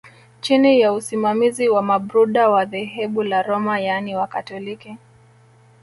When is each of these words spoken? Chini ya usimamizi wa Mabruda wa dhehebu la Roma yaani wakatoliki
Chini 0.41 0.79
ya 0.79 0.93
usimamizi 0.93 1.69
wa 1.69 1.81
Mabruda 1.81 2.49
wa 2.49 2.65
dhehebu 2.65 3.23
la 3.23 3.41
Roma 3.41 3.79
yaani 3.79 4.15
wakatoliki 4.15 4.97